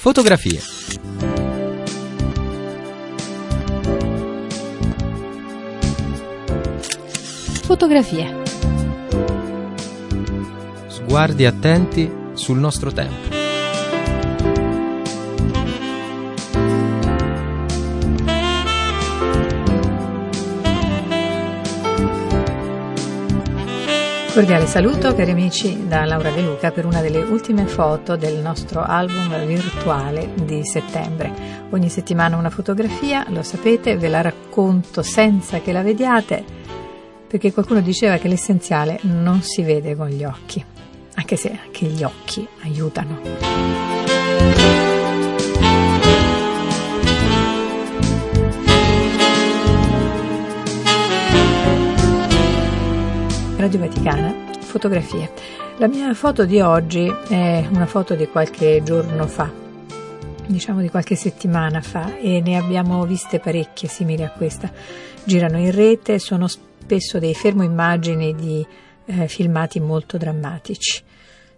[0.00, 0.60] Fotografie.
[7.64, 8.42] Fotografie.
[10.86, 13.38] Sguardi attenti sul nostro tempo.
[24.38, 28.84] Cordiale saluto cari amici da Laura De Luca per una delle ultime foto del nostro
[28.84, 29.32] album
[29.88, 31.32] virtuale di settembre.
[31.70, 36.44] Ogni settimana una fotografia, lo sapete, ve la racconto senza che la vediate,
[37.26, 40.62] perché qualcuno diceva che l'essenziale non si vede con gli occhi,
[41.14, 43.20] anche se anche gli occhi aiutano.
[53.56, 55.30] Radio Vaticana, fotografie.
[55.78, 59.66] La mia foto di oggi è una foto di qualche giorno fa,
[60.48, 64.72] diciamo di qualche settimana fa, e ne abbiamo viste parecchie simili a questa.
[65.24, 68.66] Girano in rete, sono spesso dei fermo immagini di
[69.04, 71.02] eh, filmati molto drammatici.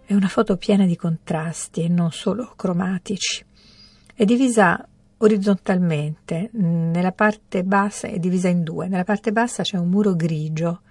[0.05, 3.45] È una foto piena di contrasti e non solo cromatici.
[4.13, 4.85] È divisa
[5.17, 10.81] orizzontalmente, nella parte bassa è divisa in due, nella parte bassa c'è un muro grigio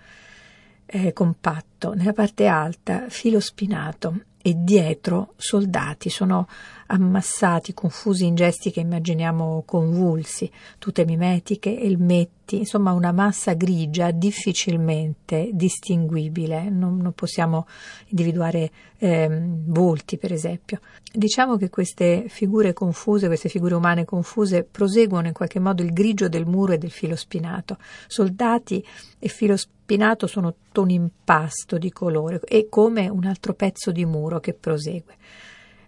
[0.86, 6.48] eh, compatto, nella parte alta filo spinato e dietro soldati sono
[6.90, 15.50] ammassati, confusi in gesti che immaginiamo convulsi, tute mimetiche, elmetti, insomma una massa grigia difficilmente
[15.52, 17.66] distinguibile, non, non possiamo
[18.08, 20.80] individuare ehm, volti per esempio.
[21.12, 26.28] Diciamo che queste figure confuse, queste figure umane confuse, proseguono in qualche modo il grigio
[26.28, 27.78] del muro e del filo spinato.
[28.08, 28.84] Soldati
[29.18, 34.04] e filo spinato sono tutto un impasto di colore e come un altro pezzo di
[34.04, 35.14] muro che prosegue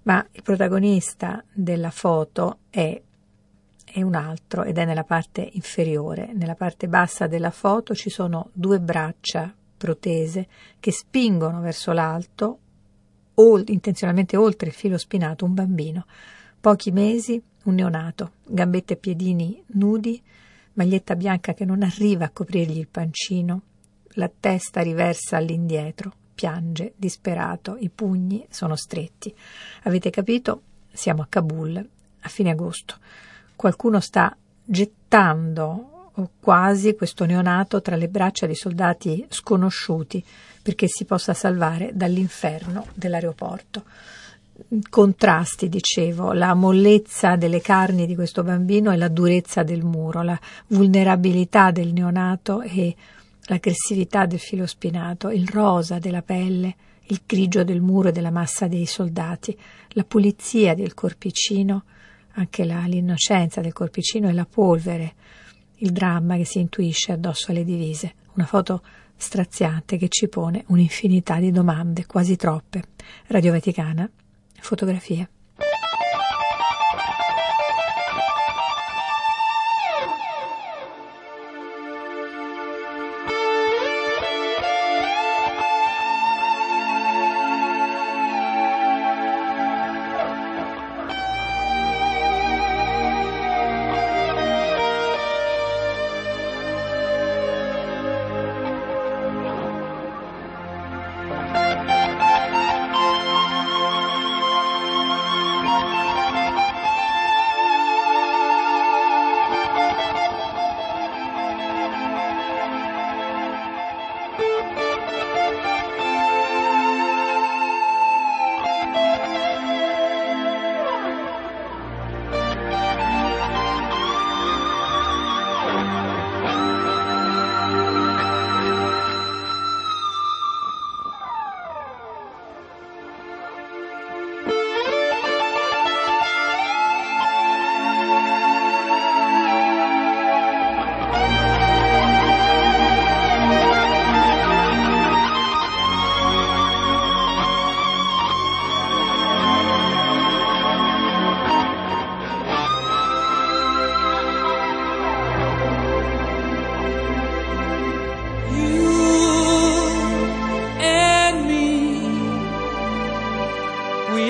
[0.05, 3.01] ma il protagonista della foto è,
[3.85, 6.33] è, un altro ed è nella parte inferiore.
[6.33, 10.47] Nella parte bassa della foto ci sono due braccia protese
[10.81, 12.59] che spingono verso l'alto,
[13.35, 16.07] o, intenzionalmente oltre il filo spinato, un bambino.
[16.61, 20.21] Pochi mesi, un neonato, gambette e piedini nudi,
[20.75, 23.63] maglietta bianca che non arriva a coprirgli il pancino,
[24.15, 29.35] la testa riversa all'indietro, piange, disperato, i pugni sono stretti.
[29.85, 30.63] Avete capito?
[30.93, 31.89] Siamo a Kabul,
[32.21, 32.97] a fine agosto.
[33.57, 40.23] Qualcuno sta gettando o quasi questo neonato tra le braccia di soldati sconosciuti
[40.63, 43.85] perché si possa salvare dall'inferno dell'aeroporto.
[44.89, 50.39] Contrasti, dicevo, la mollezza delle carni di questo bambino e la durezza del muro, la
[50.69, 52.95] vulnerabilità del neonato e
[53.47, 56.77] l'aggressività del filo spinato, il rosa della pelle,
[57.07, 59.57] il grigio del muro e della massa dei soldati,
[59.91, 61.85] la pulizia del corpicino,
[62.35, 65.15] anche la, l'innocenza del corpicino e la polvere,
[65.77, 68.15] il dramma che si intuisce addosso alle divise.
[68.35, 68.83] Una foto
[69.17, 72.83] straziante che ci pone un'infinità di domande, quasi troppe.
[73.27, 74.09] Radio Vaticana,
[74.61, 75.29] fotografie.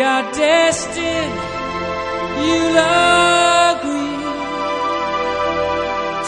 [0.02, 1.38] we are destined,
[2.48, 2.62] you
[3.70, 4.18] agree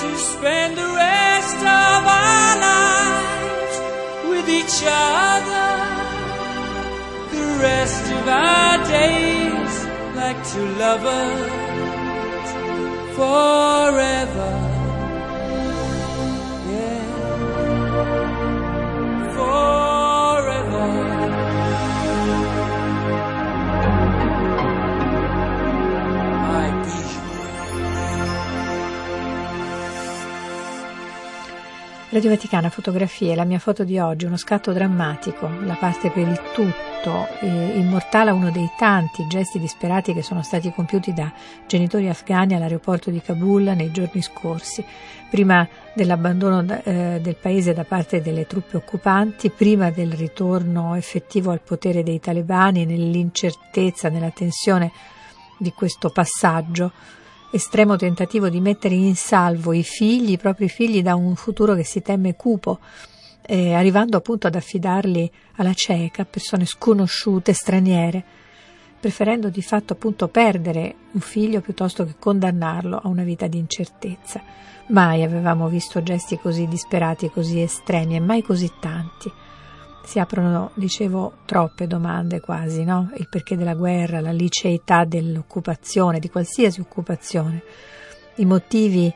[0.00, 3.76] to spend the rest of our lives
[4.30, 5.70] with each other.
[7.34, 9.74] The rest of our days
[10.14, 11.50] like two lovers
[13.16, 14.63] forever.
[32.14, 36.40] Radio Vaticana Fotografie, la mia foto di oggi, uno scatto drammatico, la parte per il
[36.54, 41.32] tutto, eh, immortala uno dei tanti gesti disperati che sono stati compiuti da
[41.66, 44.84] genitori afghani all'aeroporto di Kabul nei giorni scorsi,
[45.28, 51.50] prima dell'abbandono da- eh, del paese da parte delle truppe occupanti, prima del ritorno effettivo
[51.50, 54.92] al potere dei talebani, nell'incertezza, nella tensione
[55.58, 56.92] di questo passaggio
[57.54, 61.84] estremo tentativo di mettere in salvo i figli, i propri figli, da un futuro che
[61.84, 62.80] si teme cupo,
[63.46, 68.24] eh, arrivando appunto ad affidarli alla cieca, persone sconosciute, straniere,
[68.98, 74.42] preferendo di fatto appunto perdere un figlio piuttosto che condannarlo a una vita di incertezza.
[74.88, 79.30] Mai avevamo visto gesti così disperati, così estremi e mai così tanti.
[80.04, 83.10] Si aprono, dicevo, troppe domande quasi, no?
[83.16, 87.62] Il perché della guerra, la liceità dell'occupazione, di qualsiasi occupazione,
[88.36, 89.12] i motivi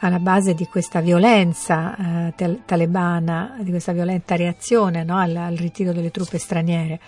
[0.00, 5.16] alla base di questa violenza eh, talebana, di questa violenta reazione no?
[5.16, 7.00] al, al ritiro delle truppe straniere.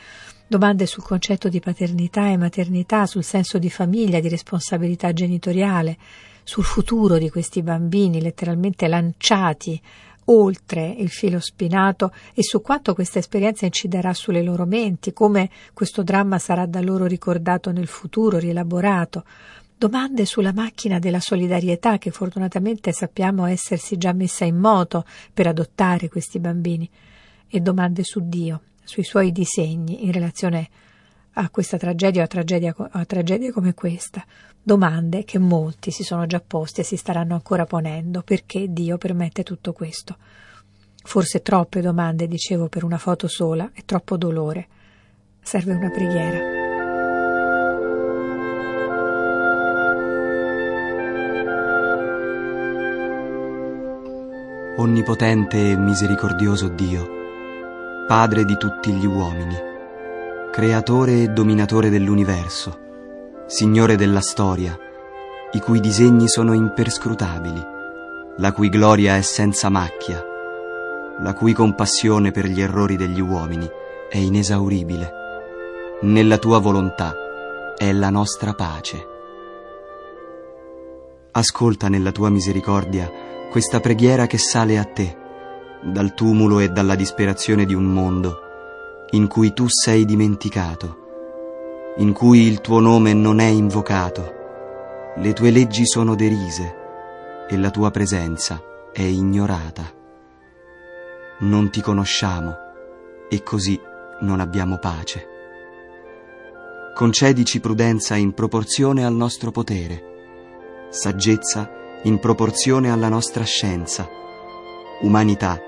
[0.47, 5.99] Domande sul concetto di paternità e maternità, sul senso di famiglia, di responsabilità genitoriale,
[6.45, 9.81] sul futuro di questi bambini letteralmente lanciati
[10.27, 16.03] oltre il filo spinato e su quanto questa esperienza inciderà sulle loro menti, come questo
[16.03, 19.25] dramma sarà da loro ricordato nel futuro, rielaborato.
[19.79, 26.09] Domande sulla macchina della solidarietà che fortunatamente sappiamo essersi già messa in moto per adottare
[26.09, 26.89] questi bambini
[27.49, 30.71] e domande su Dio, sui suoi disegni in relazione
[31.39, 32.75] a questa tragedia o a, tragedia,
[33.07, 34.25] tragedie come questa.
[34.63, 38.23] Domande che molti si sono già posti e si staranno ancora ponendo.
[38.23, 40.17] Perché Dio permette tutto questo?
[41.03, 44.67] Forse troppe domande, dicevo, per una foto sola e troppo dolore.
[45.41, 46.65] Serve una preghiera.
[54.79, 57.09] Onnipotente e misericordioso Dio,
[58.07, 59.57] Padre di tutti gli uomini,
[60.57, 64.75] Creatore e dominatore dell'universo, Signore della storia,
[65.53, 67.63] i cui disegni sono imperscrutabili,
[68.39, 70.25] la cui gloria è senza macchia,
[71.21, 73.69] la cui compassione per gli errori degli uomini
[74.09, 75.13] è inesauribile.
[76.01, 77.13] Nella tua volontà
[77.77, 79.07] è la nostra pace.
[81.33, 83.13] Ascolta nella tua misericordia
[83.51, 85.17] questa preghiera che sale a te,
[85.83, 88.45] dal tumulo e dalla disperazione di un mondo
[89.11, 94.35] in cui tu sei dimenticato, in cui il tuo nome non è invocato,
[95.17, 96.75] le tue leggi sono derise
[97.49, 98.61] e la tua presenza
[98.93, 99.85] è ignorata.
[101.39, 102.55] Non ti conosciamo
[103.29, 103.81] e così
[104.21, 105.27] non abbiamo pace.
[106.95, 111.71] Concedici prudenza in proporzione al nostro potere, saggezza
[112.03, 114.09] in proporzione alla nostra scienza,
[115.03, 115.61] umanità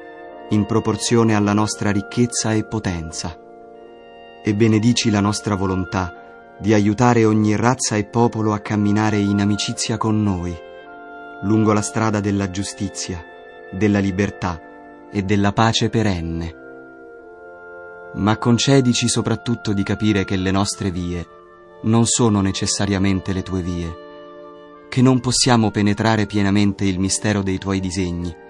[0.50, 3.38] in proporzione alla nostra ricchezza e potenza.
[4.42, 9.96] E benedici la nostra volontà di aiutare ogni razza e popolo a camminare in amicizia
[9.96, 10.56] con noi,
[11.42, 13.22] lungo la strada della giustizia,
[13.70, 14.60] della libertà
[15.10, 16.54] e della pace perenne.
[18.14, 21.26] Ma concedici soprattutto di capire che le nostre vie
[21.82, 23.96] non sono necessariamente le tue vie,
[24.88, 28.46] che non possiamo penetrare pienamente il mistero dei tuoi disegni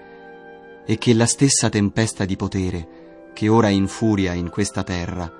[0.89, 5.31] e che la stessa tempesta di potere che ora infuria in questa terra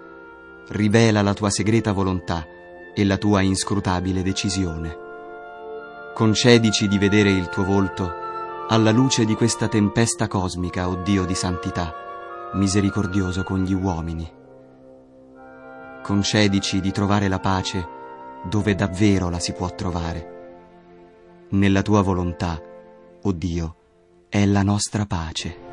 [0.67, 2.45] rivela la tua segreta volontà
[2.93, 4.95] e la tua inscrutabile decisione.
[6.13, 8.13] Concedici di vedere il tuo volto
[8.67, 11.95] alla luce di questa tempesta cosmica, o Dio di santità,
[12.53, 14.31] misericordioso con gli uomini.
[16.03, 17.87] Concedici di trovare la pace
[18.47, 21.47] dove davvero la si può trovare.
[21.49, 22.61] Nella tua volontà,
[23.23, 23.78] o Dio,
[24.29, 25.68] è la nostra pace.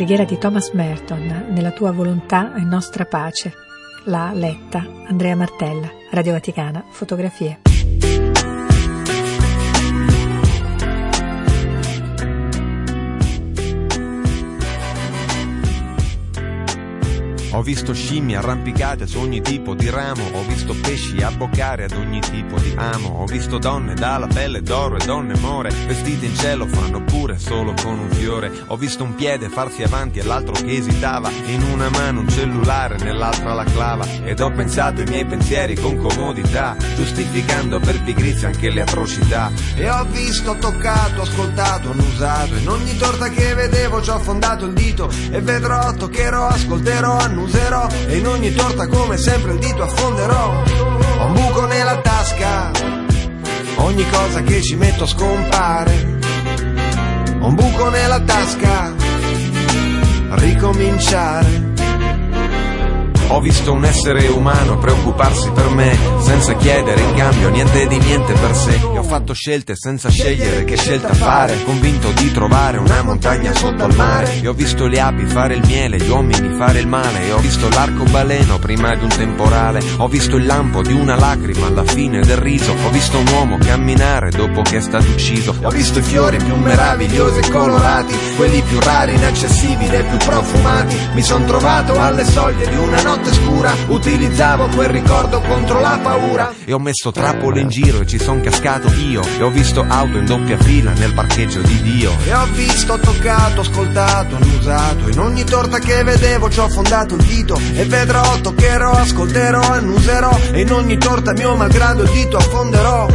[0.00, 3.52] Preghiera di Thomas Merton, Nella tua volontà è nostra pace.
[4.04, 7.69] L'ha letta Andrea Martella, Radio Vaticana, fotografie.
[17.52, 22.20] Ho visto scimmie arrampicate su ogni tipo di ramo, ho visto pesci abboccare ad ogni
[22.20, 26.66] tipo di amo, ho visto donne dalla pelle d'oro e donne more, vestite in cielo
[26.68, 30.76] fanno pure solo con un fiore, ho visto un piede farsi avanti e l'altro che
[30.76, 35.74] esitava, in una mano un cellulare, nell'altra la clava, ed ho pensato i miei pensieri
[35.74, 39.50] con comodità, giustificando per pigrizia anche le atrocità.
[39.74, 44.72] E ho visto, toccato, ascoltato, annusato, in ogni torta che vedevo ci ho affondato il
[44.72, 49.82] dito, e vedrò, toccherò, ascolterò, annusato userò e in ogni torta come sempre il dito
[49.82, 50.62] affonderò.
[51.18, 52.70] Ho un buco nella tasca,
[53.76, 56.18] ogni cosa che ci metto scompare.
[57.40, 58.94] Ho un buco nella tasca,
[60.36, 61.69] ricominciare.
[63.32, 68.32] Ho visto un essere umano preoccuparsi per me, senza chiedere in cambio niente di niente
[68.32, 68.74] per sé.
[68.74, 73.84] E ho fatto scelte senza scegliere che scelta fare, convinto di trovare una montagna sotto
[73.84, 74.40] al mare.
[74.40, 77.28] E ho visto le api fare il miele, gli uomini fare il male.
[77.28, 79.80] E ho visto l'arcobaleno prima di un temporale.
[79.98, 82.72] Ho visto il lampo di una lacrima alla fine del riso.
[82.72, 85.54] Ho visto un uomo camminare dopo che è stato ucciso.
[85.62, 90.96] Ho visto i fiori più meravigliosi e colorati, quelli più rari, inaccessibili e più profumati.
[91.14, 95.98] Mi son trovato alle soglie di una notte notte scura utilizzavo quel ricordo contro la
[96.02, 96.52] paura.
[96.64, 99.22] E ho messo trappole in giro e ci son cascato io.
[99.38, 102.12] E ho visto auto in doppia fila nel parcheggio di Dio.
[102.24, 107.22] E ho visto, toccato, ascoltato, annusato in ogni torta che vedevo ci ho fondato il
[107.22, 107.60] dito.
[107.74, 110.38] E vedrò, toccherò, ascolterò, annuserò.
[110.52, 113.06] E in ogni torta mio malgrado il dito affonderò.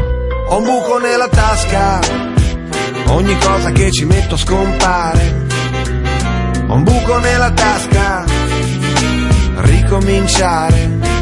[0.48, 2.00] Ho un buco nella tasca.
[3.08, 5.44] Ogni cosa che ci metto scompare.
[6.68, 8.25] Ho un buco nella tasca
[9.86, 11.15] ricominciare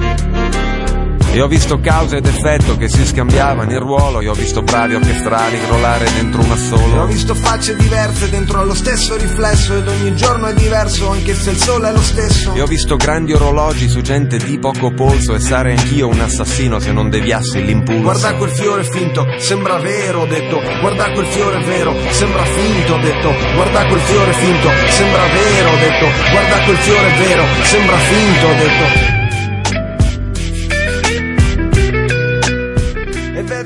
[1.33, 4.21] e ho visto causa ed effetto che si scambiavano il ruolo.
[4.21, 6.95] E ho visto bravi orchestrali crollare dentro una sola.
[6.95, 9.75] E ho visto facce diverse dentro lo stesso riflesso.
[9.75, 12.53] Ed ogni giorno è diverso, anche se il sole è lo stesso.
[12.53, 15.33] E ho visto grandi orologi su gente di poco polso.
[15.33, 18.01] E sarei anch'io un assassino se non deviassi l'impulso.
[18.01, 20.61] Guarda quel fiore finto, sembra vero, ho detto.
[20.81, 23.33] Guarda quel fiore vero, sembra finto, ho detto.
[23.55, 26.31] Guarda quel fiore finto, sembra vero, ho detto.
[26.31, 29.12] Guarda quel fiore vero, sembra finto, ho detto.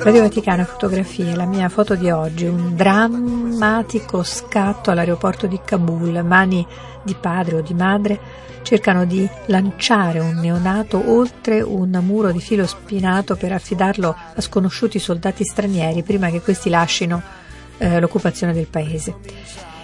[0.08, 6.66] Radio Vaticana Fotografie, la mia foto di oggi, un drammatico scatto all'aeroporto di Kabul, mani
[7.04, 8.18] di padre o di madre
[8.62, 14.98] cercano di lanciare un neonato oltre un muro di filo spinato per affidarlo a sconosciuti
[14.98, 17.22] soldati stranieri prima che questi lasciino
[17.78, 19.14] eh, l'occupazione del paese.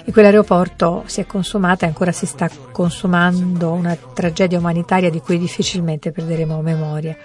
[0.06, 5.38] In quell'aeroporto si è consumata e ancora si sta consumando una tragedia umanitaria di cui
[5.38, 7.18] difficilmente perderemo memoria.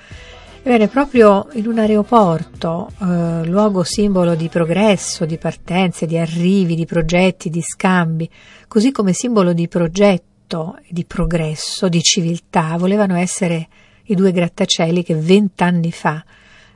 [0.61, 6.85] Ebbene, proprio in un aeroporto, eh, luogo simbolo di progresso, di partenze, di arrivi, di
[6.85, 8.29] progetti, di scambi,
[8.67, 13.69] così come simbolo di progetto, di progresso, di civiltà, volevano essere
[14.05, 16.23] i due grattacieli che vent'anni fa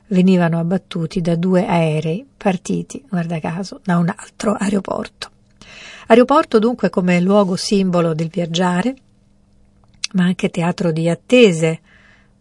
[0.06, 5.30] venivano abbattuti da due aerei partiti, guarda caso, da un altro aeroporto.
[6.06, 8.94] Aeroporto dunque come luogo simbolo del viaggiare,
[10.12, 11.80] ma anche teatro di attese,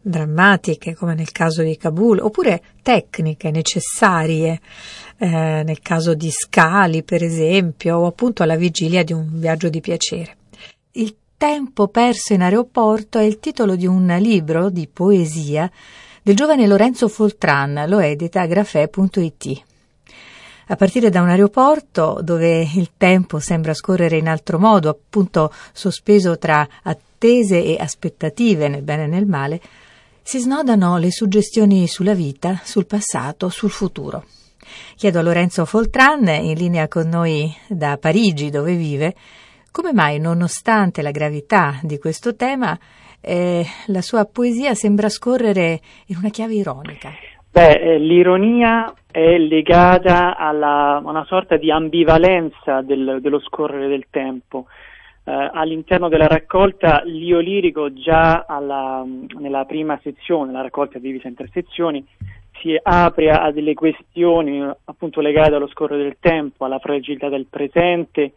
[0.02, 4.60] drammatiche come nel caso di Kabul, oppure tecniche necessarie
[5.18, 5.28] eh,
[5.64, 10.38] nel caso di scali, per esempio, o appunto alla vigilia di un viaggio di piacere.
[10.94, 15.72] Il tempo perso in aeroporto è il titolo di un libro di poesia
[16.24, 19.64] del giovane Lorenzo Foltran, lo edita grafè.it.
[20.68, 26.38] A partire da un aeroporto dove il tempo sembra scorrere in altro modo, appunto sospeso
[26.38, 29.60] tra attese e aspettative nel bene e nel male,
[30.32, 34.24] si snodano le suggestioni sulla vita, sul passato, sul futuro.
[34.96, 39.14] Chiedo a Lorenzo Foltran, in linea con noi da Parigi, dove vive,
[39.74, 42.80] come mai, nonostante la gravità di questo tema,
[43.20, 47.10] eh, la sua poesia sembra scorrere in una chiave ironica.
[47.52, 50.52] Beh, eh, l'ironia è legata a
[51.04, 54.68] una sorta di ambivalenza del, dello scorrere del tempo
[55.24, 59.06] all'interno della raccolta l'io lirico già alla,
[59.38, 62.06] nella prima sezione, la raccolta divisa in tre sezioni,
[62.60, 68.34] si apre a delle questioni appunto legate allo scorrere del tempo, alla fragilità del presente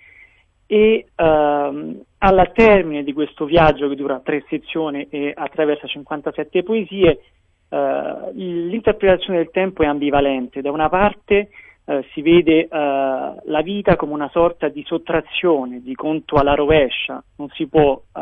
[0.67, 7.21] e ehm, alla termine di questo viaggio che dura tre sezioni e attraversa 57 poesie,
[7.69, 10.63] eh, l'interpretazione del tempo è ambivalente.
[10.63, 11.51] Da una parte
[11.87, 17.23] eh, si vede eh, la vita come una sorta di sottrazione, di conto alla rovescia,
[17.37, 18.21] non si può eh,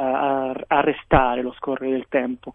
[0.67, 2.55] arrestare lo scorrere del tempo.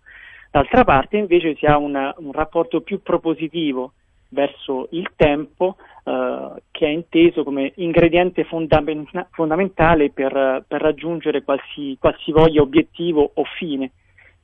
[0.52, 3.94] D'altra parte invece si ha una, un rapporto più propositivo
[4.30, 11.96] verso il tempo eh, che è inteso come ingrediente fondamenta- fondamentale per, per raggiungere qualsi,
[12.00, 13.92] qualsivoglia obiettivo o fine.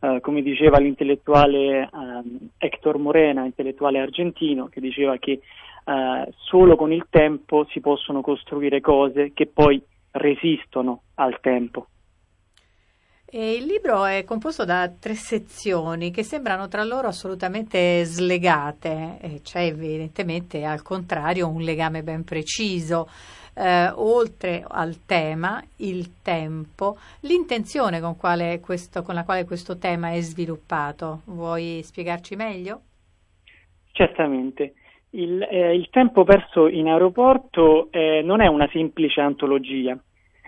[0.04, 5.40] Uh, come diceva l'intellettuale um, Hector Morena, intellettuale argentino, che diceva che
[5.86, 11.88] uh, solo con il tempo si possono costruire cose che poi resistono al tempo.
[13.36, 19.62] E il libro è composto da tre sezioni che sembrano tra loro assolutamente slegate, c'è
[19.62, 23.10] evidentemente al contrario un legame ben preciso.
[23.56, 28.16] Eh, oltre al tema, il tempo, l'intenzione con,
[28.62, 31.22] questo, con, la quale questo tema è sviluppato.
[31.26, 32.82] Vuoi spiegarci meglio?
[33.94, 34.74] Certamente.
[35.16, 39.98] Il, eh, il tempo perso in aeroporto eh, non è una semplice antologia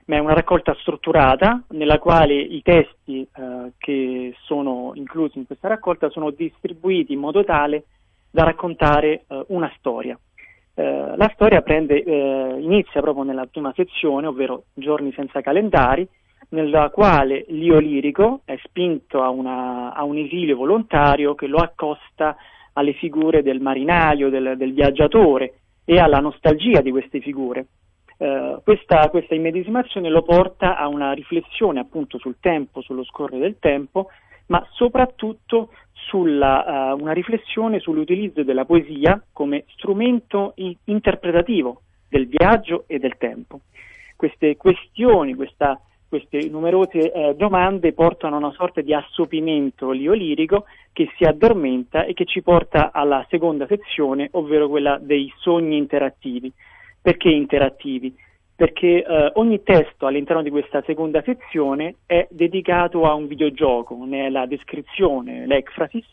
[0.05, 5.67] ma è una raccolta strutturata nella quale i testi eh, che sono inclusi in questa
[5.67, 7.85] raccolta sono distribuiti in modo tale
[8.29, 10.17] da raccontare eh, una storia.
[10.75, 16.07] Eh, la storia prende, eh, inizia proprio nella prima sezione, ovvero Giorni senza calendari,
[16.49, 22.35] nella quale l'io lirico è spinto a, una, a un esilio volontario che lo accosta
[22.77, 27.67] alle figure del marinaio, del, del viaggiatore e alla nostalgia di queste figure.
[28.17, 33.57] Eh, questa, questa, immedesimazione lo porta a una riflessione appunto sul tempo, sullo scorrere del
[33.59, 34.07] tempo,
[34.47, 42.83] ma soprattutto sulla, uh, una riflessione sull'utilizzo della poesia come strumento i- interpretativo del viaggio
[42.87, 43.61] e del tempo.
[44.15, 45.79] Queste questioni, questa,
[46.17, 52.13] queste numerose eh, domande portano a una sorta di assopimento lirico che si addormenta e
[52.13, 56.51] che ci porta alla seconda sezione, ovvero quella dei sogni interattivi.
[57.01, 58.15] Perché interattivi?
[58.55, 64.45] Perché eh, ogni testo all'interno di questa seconda sezione è dedicato a un videogioco, nella
[64.45, 66.07] descrizione, l'ecfrasis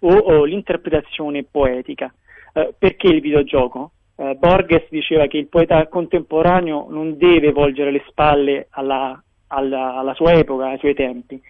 [0.00, 2.12] o, o l'interpretazione poetica.
[2.52, 3.92] Eh, perché il videogioco?
[4.16, 10.14] Eh, Borges diceva che il poeta contemporaneo non deve volgere le spalle alla, alla, alla
[10.14, 11.40] sua epoca, ai suoi tempi.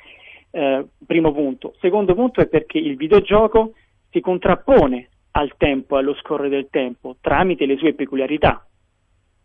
[0.50, 1.74] Eh, primo punto.
[1.80, 3.74] Secondo punto è perché il videogioco
[4.10, 8.66] si contrappone al tempo, allo scorrere del tempo, tramite le sue peculiarità.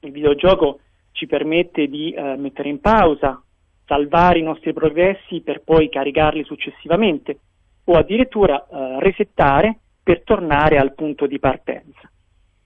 [0.01, 0.79] Il videogioco
[1.11, 3.41] ci permette di eh, mettere in pausa,
[3.85, 7.39] salvare i nostri progressi per poi caricarli successivamente
[7.85, 12.09] o addirittura eh, resettare per tornare al punto di partenza.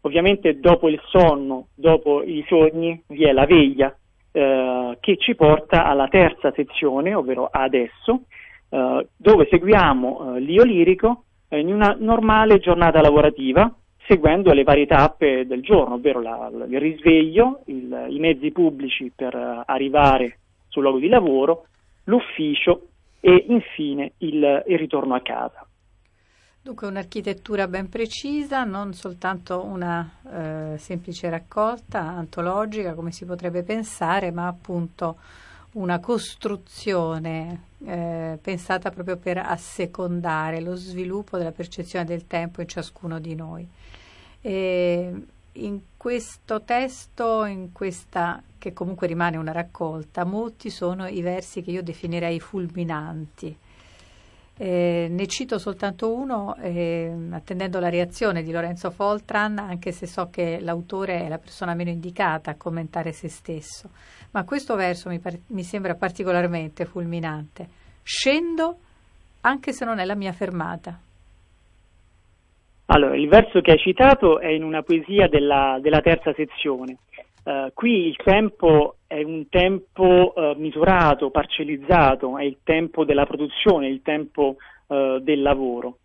[0.02, 3.96] Ovviamente dopo il sonno, dopo i sogni, vi è la veglia
[4.38, 8.22] eh, che ci porta alla terza sezione, ovvero adesso,
[8.70, 13.74] eh, dove seguiamo eh, l'io lirico in una normale giornata lavorativa
[14.06, 19.36] seguendo le varie tappe del giorno, ovvero la, il risveglio, il, i mezzi pubblici per
[19.36, 20.38] uh, arrivare
[20.70, 21.66] sul luogo di lavoro,
[22.06, 22.88] l'ufficio
[23.20, 25.67] e infine il, il ritorno a casa.
[26.68, 34.32] Dunque un'architettura ben precisa, non soltanto una eh, semplice raccolta antologica come si potrebbe pensare,
[34.32, 35.16] ma appunto
[35.76, 43.18] una costruzione eh, pensata proprio per assecondare lo sviluppo della percezione del tempo in ciascuno
[43.20, 43.66] di noi.
[44.42, 45.14] E
[45.54, 51.72] in questo testo, in questa che comunque rimane una raccolta, molti sono i versi che
[51.72, 53.58] io definirei fulminanti.
[54.60, 60.30] Eh, ne cito soltanto uno, eh, attendendo la reazione di Lorenzo Foltran, anche se so
[60.32, 63.90] che l'autore è la persona meno indicata a commentare se stesso.
[64.32, 67.68] Ma questo verso mi, par- mi sembra particolarmente fulminante.
[68.02, 68.78] Scendo
[69.42, 71.00] anche se non è la mia fermata.
[72.88, 76.98] Allora, il verso che hai citato è in una poesia della, della terza sezione.
[77.48, 83.88] Uh, qui il tempo è un tempo uh, misurato, parcellizzato, è il tempo della produzione,
[83.88, 84.58] il tempo
[84.88, 86.00] uh, del lavoro.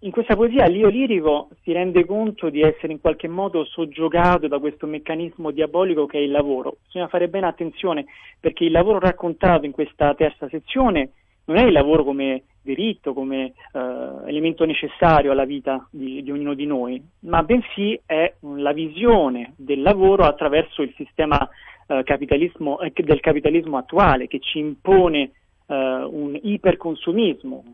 [0.00, 4.58] in questa poesia l'io lirico si rende conto di essere in qualche modo soggiogato da
[4.58, 6.78] questo meccanismo diabolico che è il lavoro.
[6.84, 8.06] Bisogna fare bene attenzione
[8.40, 11.12] perché il lavoro raccontato in questa terza sezione
[11.44, 13.80] non è il lavoro come diritto, come eh,
[14.26, 19.80] elemento necessario alla vita di, di, ognuno di noi, ma bensì è la visione del
[19.80, 21.48] lavoro attraverso il sistema
[21.86, 25.30] eh, capitalismo, eh, del capitalismo attuale che ci impone
[25.66, 27.64] eh, un iperconsumismo,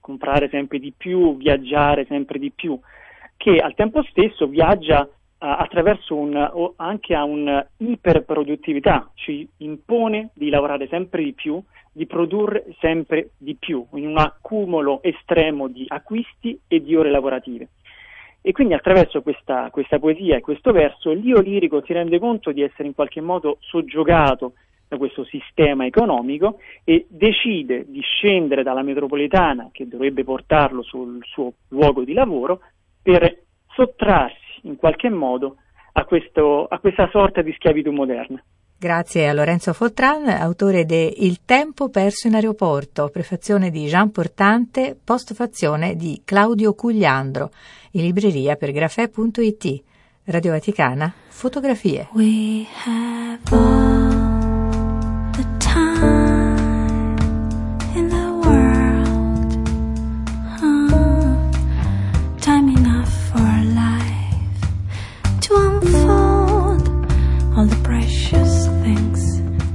[0.00, 2.78] comprare sempre di più, viaggiare sempre di più,
[3.36, 5.08] che al tempo stesso viaggia
[5.52, 13.30] attraverso un, anche a un'iperproduttività, ci impone di lavorare sempre di più, di produrre sempre
[13.36, 17.68] di più, in un accumulo estremo di acquisti e di ore lavorative.
[18.40, 22.62] E quindi attraverso questa, questa poesia e questo verso l'io lirico si rende conto di
[22.62, 24.54] essere in qualche modo soggiogato
[24.86, 31.54] da questo sistema economico e decide di scendere dalla metropolitana che dovrebbe portarlo sul suo
[31.68, 32.60] luogo di lavoro
[33.02, 35.56] per sottrarsi in qualche modo
[35.92, 38.42] a, questo, a questa sorta di schiavitù moderna.
[38.76, 44.98] Grazie a Lorenzo Foltran, autore de Il tempo perso in aeroporto, prefazione di Jean Portante,
[45.02, 47.50] postfazione di Claudio Cugliandro,
[47.92, 49.82] in libreria per grafè.it.
[50.26, 52.08] Radio Vaticana, fotografie.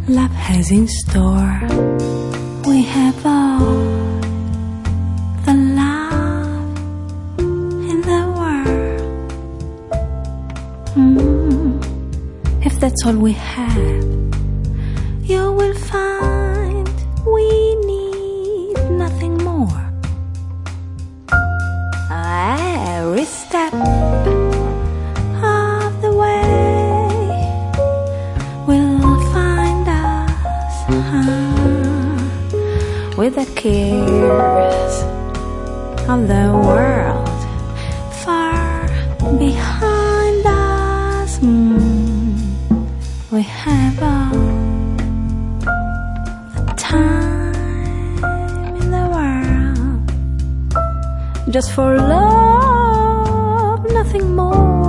[0.10, 1.60] Love has in store.
[2.66, 3.60] We have all
[5.46, 7.40] the love
[7.92, 9.02] in the world.
[10.96, 12.66] Mm.
[12.66, 14.04] If that's all we have,
[15.30, 16.39] you will find
[33.40, 34.96] the cares
[36.14, 37.40] of the world
[38.24, 38.86] far
[39.38, 41.40] behind us.
[41.40, 42.36] Mm,
[43.32, 44.40] we have all
[46.56, 48.18] the time
[48.82, 50.02] in the world.
[51.50, 54.89] Just for love, nothing more,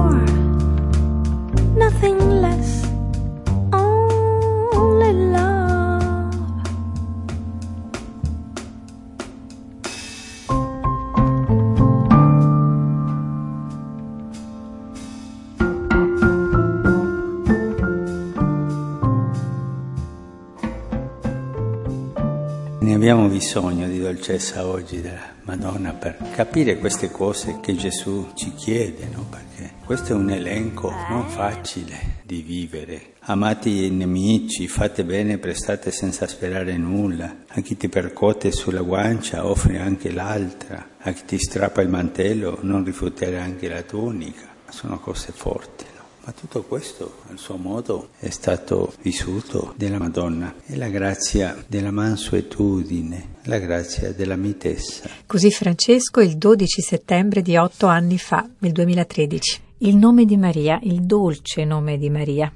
[23.31, 29.25] bisogno di dolcezza oggi della Madonna per capire queste cose che Gesù ci chiede, no?
[29.31, 33.15] Perché questo è un elenco non facile di vivere.
[33.21, 37.45] Amate i nemici, fate bene, prestate senza sperare nulla.
[37.47, 40.97] A chi ti percote sulla guancia offri anche l'altra.
[40.99, 44.49] A chi ti strappa il mantello non rifiutare anche la tunica.
[44.69, 45.90] Sono cose forti.
[46.31, 50.55] Ma tutto questo, al suo modo, è stato vissuto della Madonna.
[50.65, 55.11] È la grazia della mansuetudine, la grazia della mitezza.
[55.27, 59.61] Così Francesco il 12 settembre di otto anni fa, nel 2013.
[59.79, 62.53] Il nome di Maria, il dolce nome di Maria.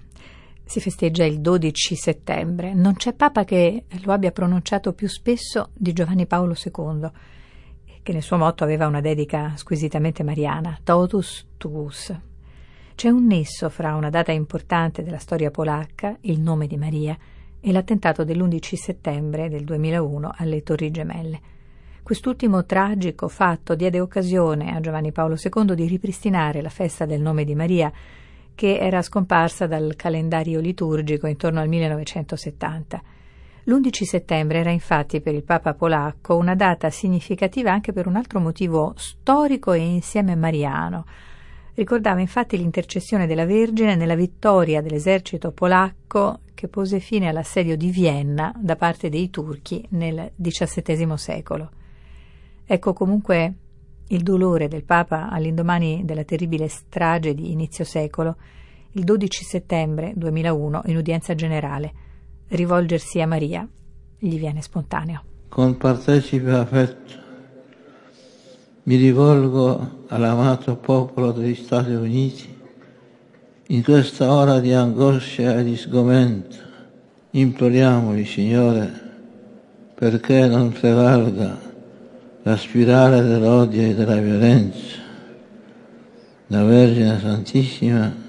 [0.64, 2.74] Si festeggia il 12 settembre.
[2.74, 7.10] Non c'è papa che lo abbia pronunciato più spesso di Giovanni Paolo II,
[8.04, 12.14] che nel suo motto aveva una dedica squisitamente mariana, Totus Tuus.
[12.94, 17.18] C'è un nesso fra una data importante della storia polacca, il nome di Maria,
[17.60, 21.40] e l'attentato dell'11 settembre del 2001 alle Torri Gemelle.
[22.04, 27.44] Quest'ultimo tragico fatto diede occasione a Giovanni Paolo II di ripristinare la festa del nome
[27.44, 27.92] di Maria,
[28.54, 33.02] che era scomparsa dal calendario liturgico intorno al 1970.
[33.64, 38.38] L'11 settembre era infatti per il Papa polacco una data significativa anche per un altro
[38.38, 41.04] motivo storico e insieme mariano.
[41.74, 48.52] Ricordava infatti l'intercessione della Vergine nella vittoria dell'esercito polacco che pose fine all'assedio di Vienna
[48.56, 51.70] da parte dei turchi nel XVII secolo.
[52.64, 53.54] Ecco comunque
[54.08, 58.36] il dolore del Papa all'indomani della terribile strage di inizio secolo,
[58.92, 61.92] il 12 settembre 2001 in udienza generale.
[62.48, 63.68] Rivolgersi a Maria
[64.16, 65.22] gli viene spontaneo.
[65.48, 67.23] Con partecipe affetto
[68.86, 72.52] mi rivolgo all'amato popolo degli Stati Uniti
[73.68, 76.56] in questa ora di angoscia e di sgomento.
[77.30, 78.92] Imploriamoli, Signore,
[79.94, 81.58] perché non prevalga
[82.42, 85.02] la spirale dell'odio e della violenza.
[86.48, 88.22] La Vergine Santissima,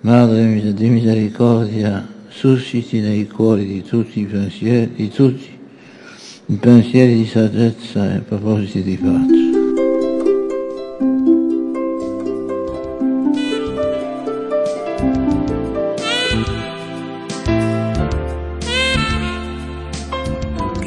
[0.00, 5.58] Madre di misericordia, susciti nei cuori di tutti i pensieri, di tutti
[6.46, 9.49] i pensieri di saggezza e propositi di pace.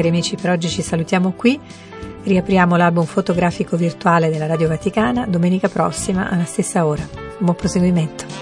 [0.04, 1.58] Cari amici, per oggi ci salutiamo qui.
[2.24, 7.08] Riapriamo l'album fotografico virtuale della Radio Vaticana domenica prossima alla stessa ora.
[7.38, 8.33] Buon proseguimento.